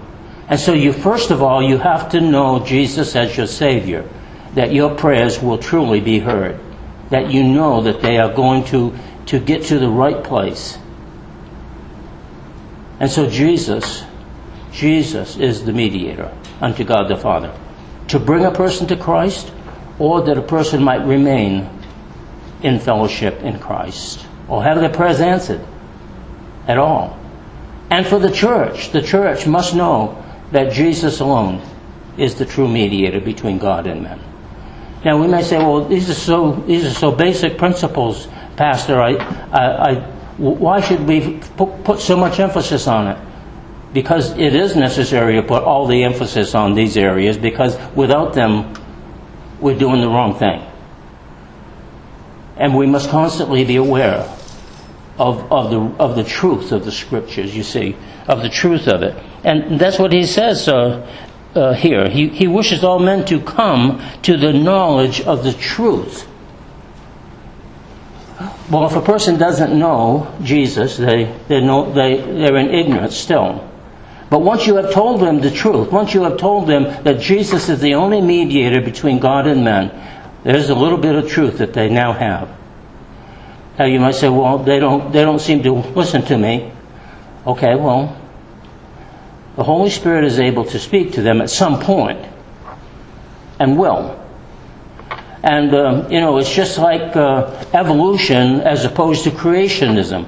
[0.48, 4.08] And so you, first of all, you have to know Jesus as your Savior,
[4.54, 6.58] that your prayers will truly be heard,
[7.08, 8.94] that you know that they are going to,
[9.26, 10.78] to get to the right place.
[13.00, 14.04] And so Jesus
[14.72, 17.54] Jesus is the mediator unto God the Father.
[18.08, 19.52] To bring a person to Christ,
[19.98, 21.68] or that a person might remain
[22.62, 25.60] in fellowship in Christ, or have their prayers answered
[26.66, 27.18] at all.
[27.90, 31.60] And for the church, the church must know that Jesus alone
[32.16, 34.20] is the true mediator between God and men.
[35.04, 39.00] Now we may say, well, these are so these are so basic principles, Pastor.
[39.00, 39.14] I,
[39.50, 39.94] I, I
[40.38, 43.18] why should we put, put so much emphasis on it?
[43.92, 48.74] Because it is necessary to put all the emphasis on these areas because without them,
[49.60, 50.66] we're doing the wrong thing.
[52.56, 54.20] And we must constantly be aware
[55.18, 59.02] of, of, the, of the truth of the scriptures, you see, of the truth of
[59.02, 59.16] it.
[59.44, 61.06] And that's what he says uh,
[61.54, 62.08] uh, here.
[62.08, 66.28] He, he wishes all men to come to the knowledge of the truth.
[68.70, 73.68] Well, if a person doesn't know Jesus, they, they know, they, they're in ignorance still.
[74.32, 77.68] But once you have told them the truth, once you have told them that Jesus
[77.68, 79.92] is the only mediator between God and men,
[80.42, 82.48] there's a little bit of truth that they now have.
[83.78, 86.72] Now you might say, well, they don't, they don't seem to listen to me.
[87.46, 88.18] Okay, well,
[89.56, 92.26] the Holy Spirit is able to speak to them at some point
[93.58, 94.18] and will.
[95.42, 100.26] And, uh, you know, it's just like uh, evolution as opposed to creationism.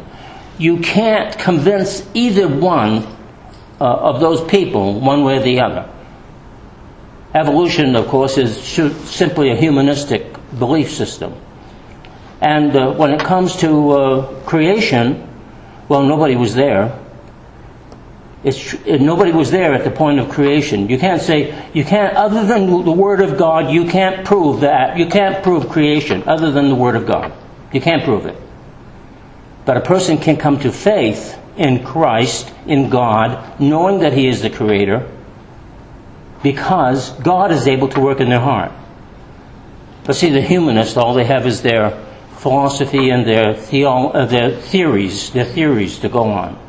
[0.59, 3.15] You can't convince either one
[3.87, 5.91] of those people, one way or the other.
[7.35, 11.35] Evolution, of course, is simply a humanistic belief system.
[12.41, 15.29] And uh, when it comes to uh, creation,
[15.89, 16.99] well, nobody was there.
[18.45, 20.89] It's, nobody was there at the point of creation.
[20.89, 24.99] You can't say, you can't, other than the Word of God, you can't prove that.
[24.99, 27.33] You can't prove creation other than the Word of God.
[27.73, 28.37] You can't prove it.
[29.65, 34.43] But a person can come to faith in Christ, in God, knowing that He is
[34.43, 35.11] the Creator,
[36.43, 38.73] because God is able to work in their heart.
[40.05, 41.91] But see, the humanists, all they have is their
[42.37, 46.61] philosophy and their, theo- uh, their theories, their theories to go on.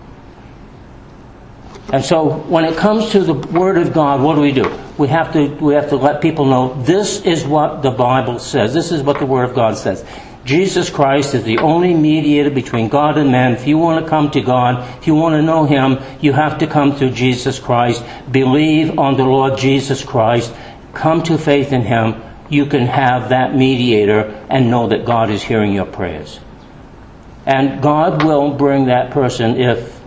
[1.91, 4.79] And so when it comes to the Word of God, what do we do?
[4.97, 8.73] We have to, we have to let people know this is what the Bible says.
[8.73, 10.03] This is what the Word of God says.
[10.45, 13.53] Jesus Christ is the only mediator between God and man.
[13.53, 16.59] If you want to come to God, if you want to know Him, you have
[16.59, 18.03] to come through Jesus Christ.
[18.31, 20.53] Believe on the Lord Jesus Christ.
[20.93, 22.21] Come to faith in Him.
[22.47, 26.39] You can have that mediator and know that God is hearing your prayers.
[27.47, 29.99] And God will bring that person if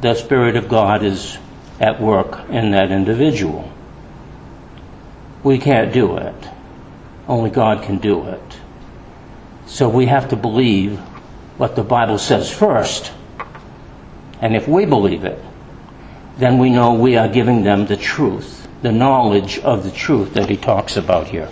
[0.00, 1.38] the, Spirit of God is
[1.78, 3.70] at work in that individual.
[5.44, 6.48] We can't do it.
[7.28, 8.59] Only God can do it.
[9.70, 10.98] So we have to believe
[11.56, 13.12] what the Bible says first.
[14.40, 15.38] And if we believe it,
[16.38, 20.48] then we know we are giving them the truth, the knowledge of the truth that
[20.48, 21.48] he talks about here.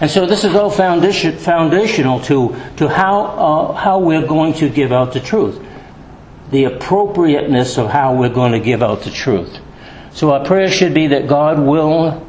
[0.00, 4.68] And so this is all foundation, foundational to, to how, uh, how we're going to
[4.68, 5.64] give out the truth,
[6.50, 9.60] the appropriateness of how we're going to give out the truth.
[10.12, 12.26] So our prayer should be that God will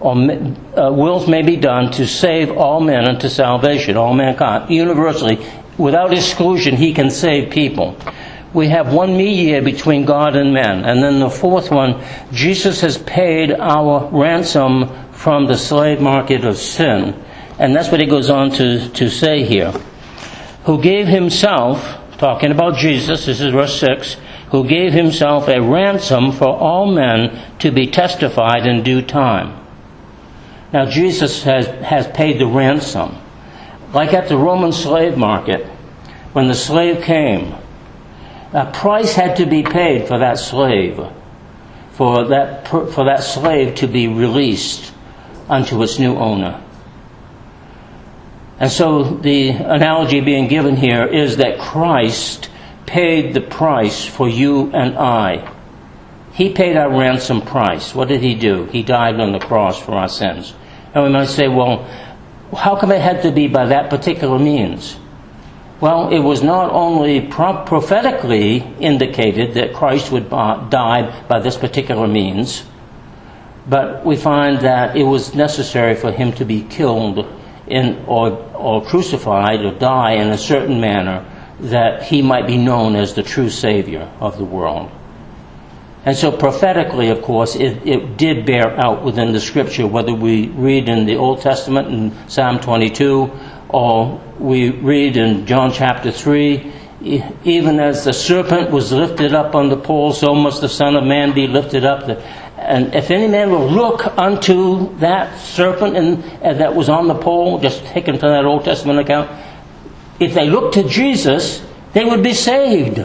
[0.00, 5.38] or uh, wills may be done to save all men unto salvation, all mankind, universally.
[5.78, 7.96] Without exclusion, he can save people.
[8.52, 10.84] We have one mediator between God and men.
[10.84, 16.56] And then the fourth one, Jesus has paid our ransom from the slave market of
[16.56, 17.20] sin.
[17.58, 19.72] And that's what he goes on to, to say here.
[20.64, 24.16] Who gave himself, talking about Jesus, this is verse 6,
[24.50, 29.63] who gave himself a ransom for all men to be testified in due time.
[30.74, 33.16] Now, Jesus has, has paid the ransom.
[33.92, 35.64] Like at the Roman slave market,
[36.32, 37.54] when the slave came,
[38.52, 41.00] a price had to be paid for that slave,
[41.92, 44.92] for that, for that slave to be released
[45.48, 46.60] unto its new owner.
[48.58, 52.50] And so the analogy being given here is that Christ
[52.84, 55.54] paid the price for you and I.
[56.32, 57.94] He paid our ransom price.
[57.94, 58.64] What did he do?
[58.64, 60.52] He died on the cross for our sins.
[60.94, 61.84] And we might say, well,
[62.56, 64.96] how come it had to be by that particular means?
[65.80, 72.06] Well, it was not only pro- prophetically indicated that Christ would die by this particular
[72.06, 72.64] means,
[73.68, 77.26] but we find that it was necessary for him to be killed
[77.66, 81.24] in, or, or crucified or die in a certain manner
[81.60, 84.90] that he might be known as the true Savior of the world.
[86.06, 90.48] And so prophetically, of course, it, it did bear out within the scripture, whether we
[90.48, 93.30] read in the Old Testament in Psalm 22
[93.70, 96.72] or we read in John chapter 3,
[97.44, 101.04] even as the serpent was lifted up on the pole, so must the Son of
[101.04, 102.08] Man be lifted up.
[102.56, 107.14] And if any man will look unto that serpent in, uh, that was on the
[107.14, 109.30] pole, just taken from that Old Testament account,
[110.20, 113.04] if they look to Jesus, they would be saved.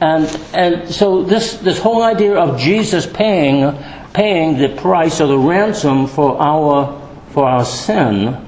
[0.00, 3.76] And, and so this, this whole idea of Jesus paying,
[4.14, 8.46] paying the price or the ransom for our, for our sin,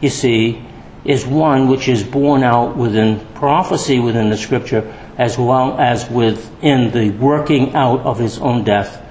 [0.00, 0.64] you see,
[1.04, 6.92] is one which is borne out within prophecy within the scripture as well as within
[6.92, 9.04] the working out of his own death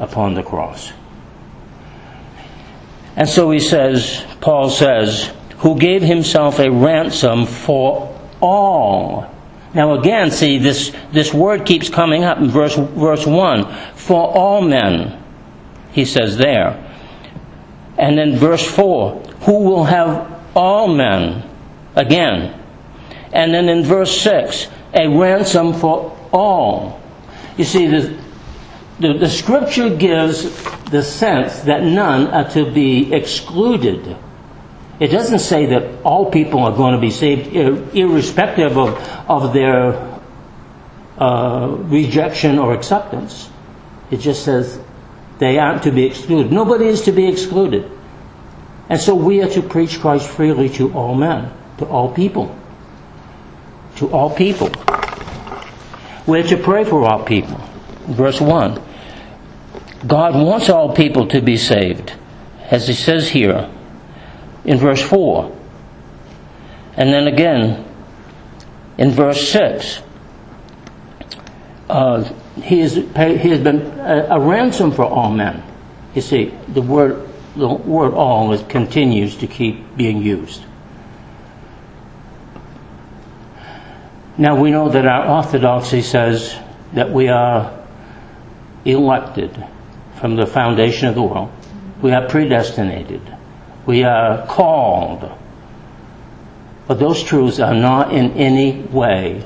[0.00, 0.92] upon the cross.
[3.16, 9.32] And so he says, Paul says, who gave himself a ransom for all
[9.72, 13.72] now again, see, this, this word keeps coming up in verse, verse 1.
[13.94, 15.22] For all men,
[15.92, 16.86] he says there.
[17.96, 21.48] And then verse 4, who will have all men,
[21.94, 22.60] again.
[23.32, 27.00] And then in verse 6, a ransom for all.
[27.56, 28.18] You see, the,
[28.98, 34.16] the, the scripture gives the sense that none are to be excluded
[35.00, 37.56] it doesn't say that all people are going to be saved,
[37.96, 38.98] irrespective of,
[39.30, 40.20] of their
[41.18, 43.48] uh, rejection or acceptance.
[44.10, 44.78] It just says
[45.38, 46.52] they aren't to be excluded.
[46.52, 47.90] Nobody is to be excluded.
[48.90, 52.54] And so we are to preach Christ freely to all men, to all people.
[53.96, 54.70] To all people.
[56.26, 57.58] We're to pray for all people.
[58.06, 58.82] Verse 1.
[60.06, 62.12] God wants all people to be saved.
[62.70, 63.70] As he says here,
[64.64, 65.56] in verse 4.
[66.96, 67.86] And then again
[68.98, 70.00] in verse 6.
[71.88, 72.22] Uh,
[72.62, 73.02] he, is, he
[73.48, 75.62] has been a, a, ransom for all men.
[76.14, 80.62] You see, the word, the word all is, continues to keep being used.
[84.38, 86.56] Now we know that our orthodoxy says
[86.92, 87.84] that we are
[88.84, 89.66] elected
[90.20, 91.50] from the foundation of the world.
[92.02, 93.20] We are predestinated.
[93.90, 95.28] We are called.
[96.86, 99.44] But those truths are not in any way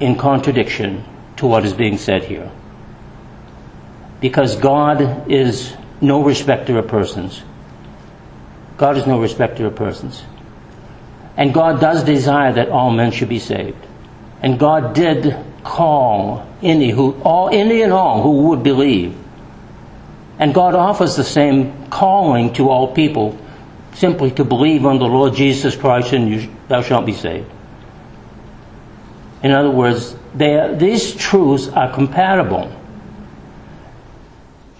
[0.00, 1.04] in contradiction
[1.36, 2.50] to what is being said here.
[4.22, 7.42] Because God is no respecter of persons.
[8.78, 10.22] God is no respecter of persons.
[11.36, 13.86] And God does desire that all men should be saved.
[14.40, 19.14] And God did call any who all any and all who would believe.
[20.40, 23.38] And God offers the same calling to all people
[23.92, 27.50] simply to believe on the Lord Jesus Christ and you, thou shalt be saved.
[29.42, 32.68] In other words, are, these truths are compatible.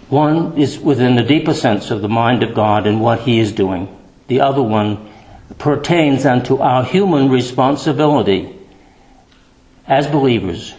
[0.09, 3.53] One is within the deeper sense of the mind of God and what He is
[3.53, 3.95] doing.
[4.29, 5.13] The other one
[5.59, 8.57] pertains unto our human responsibility.
[9.87, 10.73] As believers,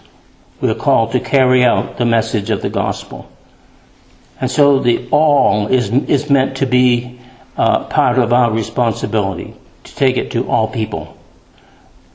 [0.60, 3.32] we are called to carry out the message of the gospel.
[4.42, 7.20] And so the all is, is meant to be
[7.56, 11.16] uh, part of our responsibility, to take it to all people.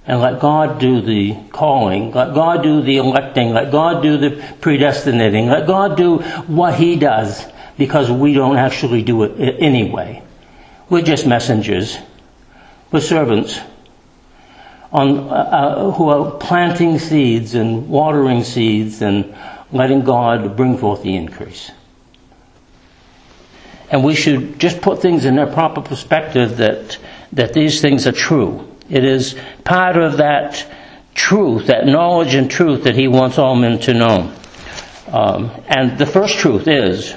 [0.09, 4.43] And let God do the calling, let God do the electing, let God do the
[4.61, 7.45] predestinating, let God do what He does,
[7.79, 10.23] because we don't actually do it anyway.
[10.91, 11.97] We're just messengers.
[12.91, 13.61] We're servants
[14.93, 19.35] on, uh, uh, who are planting seeds and watering seeds and
[19.73, 21.71] letting God bring forth the increase.
[23.91, 26.99] And we should just put things in their proper perspective that,
[27.33, 28.69] that these things are true.
[28.89, 30.67] It is part of that
[31.15, 34.33] truth, that knowledge and truth that he wants all men to know.
[35.09, 37.15] Um, and the first truth is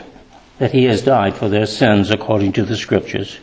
[0.60, 3.40] that he has died for their sins according to the scriptures.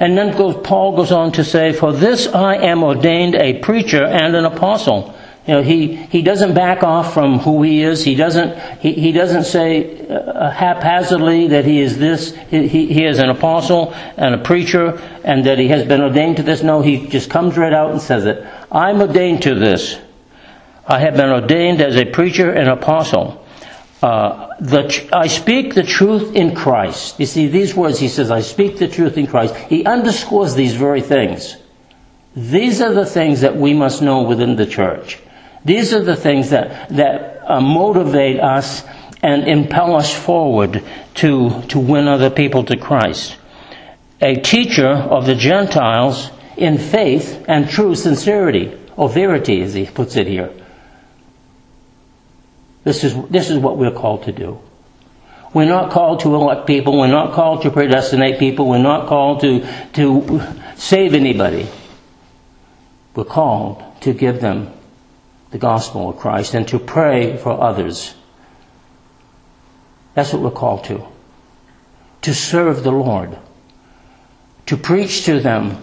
[0.00, 4.04] And then goes, Paul goes on to say, For this I am ordained a preacher
[4.04, 5.17] and an apostle.
[5.48, 8.04] You know, he, he doesn't back off from who he is.
[8.04, 12.36] He doesn't, he, he doesn't say uh, haphazardly that he is this.
[12.50, 16.42] He, he is an apostle and a preacher and that he has been ordained to
[16.42, 16.62] this.
[16.62, 18.46] No, he just comes right out and says it.
[18.70, 19.98] I'm ordained to this.
[20.86, 23.42] I have been ordained as a preacher and apostle.
[24.02, 27.18] Uh, the, I speak the truth in Christ.
[27.18, 29.56] You see, these words, he says, I speak the truth in Christ.
[29.56, 31.56] He underscores these very things.
[32.36, 35.18] These are the things that we must know within the church.
[35.64, 38.84] These are the things that, that uh, motivate us
[39.22, 40.84] and impel us forward
[41.14, 43.36] to, to win other people to Christ.
[44.20, 50.16] A teacher of the Gentiles in faith and true sincerity, or verity as he puts
[50.16, 50.52] it here.
[52.84, 54.60] This is, this is what we're called to do.
[55.54, 56.98] We're not called to elect people.
[56.98, 58.68] We're not called to predestinate people.
[58.68, 60.42] We're not called to, to
[60.76, 61.68] save anybody.
[63.14, 64.72] We're called to give them
[65.50, 68.14] the gospel of Christ and to pray for others.
[70.14, 71.06] That's what we're called to.
[72.22, 73.38] To serve the Lord.
[74.66, 75.82] To preach to them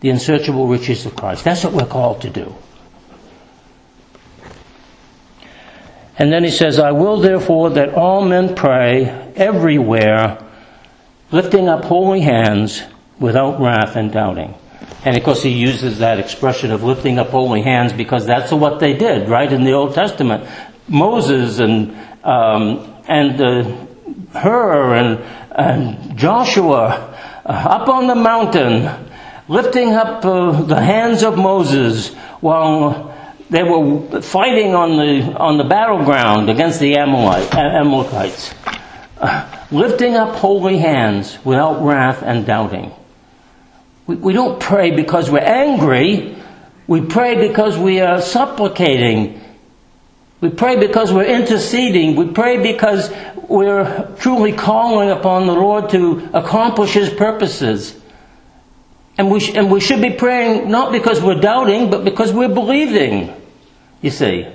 [0.00, 1.44] the unsearchable riches of Christ.
[1.44, 2.54] That's what we're called to do.
[6.18, 10.44] And then he says, I will therefore that all men pray everywhere,
[11.30, 12.82] lifting up holy hands
[13.18, 14.54] without wrath and doubting.
[15.04, 18.78] And of course he uses that expression of lifting up holy hands because that's what
[18.78, 20.48] they did, right, in the Old Testament.
[20.88, 23.86] Moses and, um, and uh,
[24.38, 25.18] Hur and,
[25.50, 28.88] and Joshua uh, up on the mountain,
[29.48, 33.12] lifting up uh, the hands of Moses while
[33.50, 38.54] they were fighting on the, on the battleground against the Amalekites,
[39.18, 42.92] uh, lifting up holy hands without wrath and doubting.
[44.06, 46.36] We, we don't pray because we're angry.
[46.86, 49.40] We pray because we are supplicating.
[50.40, 52.16] We pray because we're interceding.
[52.16, 53.12] We pray because
[53.48, 57.98] we're truly calling upon the Lord to accomplish His purposes.
[59.18, 62.48] And we, sh- and we should be praying not because we're doubting, but because we're
[62.48, 63.32] believing.
[64.00, 64.48] You see,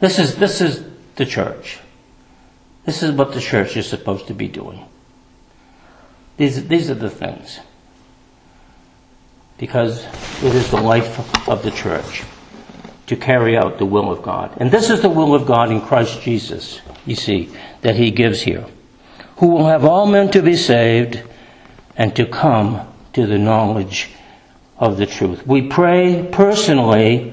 [0.00, 0.82] this is, this is
[1.16, 1.80] the church.
[2.86, 4.86] This is what the church is supposed to be doing.
[6.36, 7.60] These, these are the things.
[9.58, 10.04] Because
[10.42, 12.24] it is the life of the church
[13.06, 14.56] to carry out the will of God.
[14.56, 17.50] And this is the will of God in Christ Jesus, you see,
[17.82, 18.66] that He gives here.
[19.36, 21.22] Who will have all men to be saved
[21.96, 24.10] and to come to the knowledge
[24.78, 25.46] of the truth.
[25.46, 27.32] We pray personally,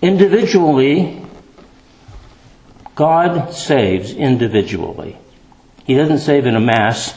[0.00, 1.22] individually.
[2.94, 5.18] God saves individually.
[5.86, 7.16] He doesn't save in a mass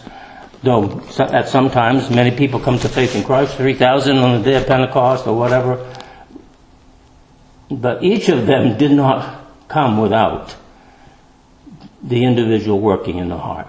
[0.64, 4.58] though at some times many people come to faith in Christ, 3,000 on the day
[4.58, 5.96] of Pentecost or whatever.
[7.72, 10.56] But each of them did not come without
[12.02, 13.68] the individual working in the heart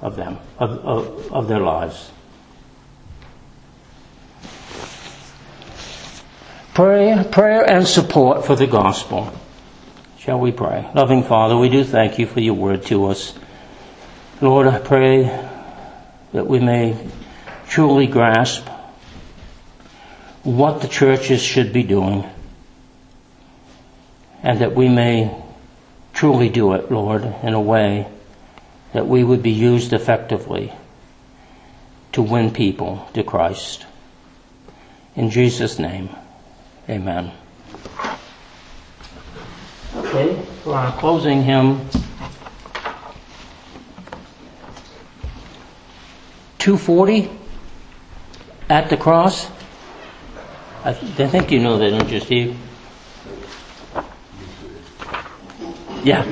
[0.00, 2.10] of them, of, of, of their lives.
[6.74, 9.32] Prayer, prayer and support for the gospel.
[10.18, 10.88] Shall we pray?
[10.94, 13.34] Loving Father, we do thank you for your word to us.
[14.42, 15.24] Lord, I pray
[16.32, 16.96] that we may
[17.68, 18.66] truly grasp
[20.44, 22.24] what the churches should be doing
[24.42, 25.30] and that we may
[26.14, 28.08] truly do it, Lord, in a way
[28.94, 30.72] that we would be used effectively
[32.12, 33.84] to win people to Christ.
[35.16, 36.08] In Jesus' name,
[36.88, 37.30] amen.
[39.96, 41.90] Okay, for our closing hymn,
[46.60, 47.30] 240
[48.68, 49.48] at the cross.
[50.84, 52.56] I, th- I think you know that, don't you, Steve?
[56.04, 56.24] Yeah,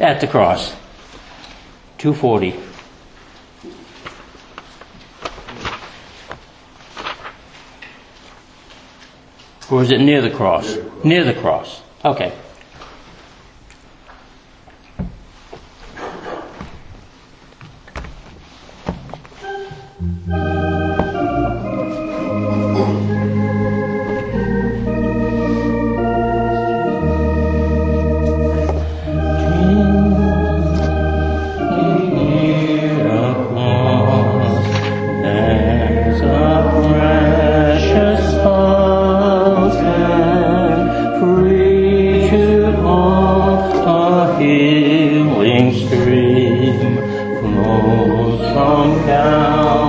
[0.00, 0.74] at the cross.
[1.98, 2.54] 240.
[9.70, 10.76] Or is it near the cross?
[11.04, 11.82] Near the cross.
[12.04, 12.32] Okay.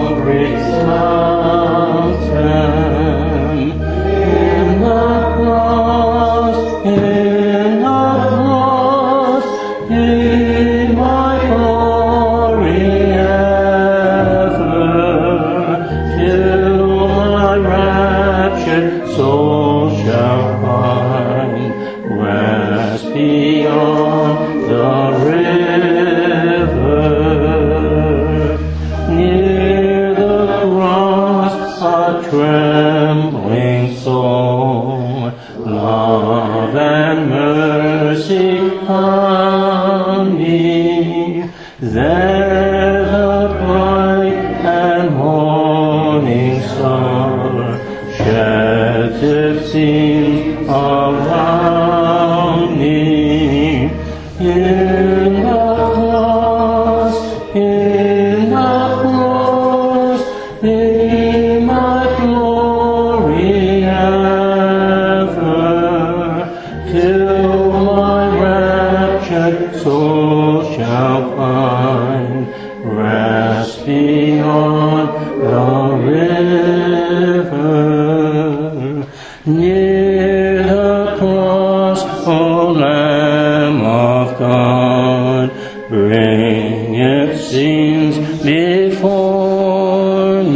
[0.07, 1.26] Calvary's